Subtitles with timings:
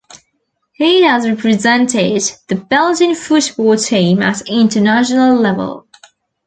[0.73, 5.85] He has represented the Belgian football team at international level.